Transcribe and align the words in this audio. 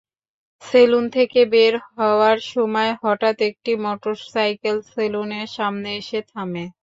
Salon 0.63 1.05
থেকে 1.15 1.39
বের 1.53 1.73
হওয়ার 1.91 2.37
সময় 2.51 2.91
হঠাৎ 3.01 3.37
একটি 3.49 3.71
মোটরসাইকেল 3.83 4.77
সেলুনের 4.91 5.47
সামনে 5.57 5.89
এসে 6.01 6.19
থামে। 6.31 6.65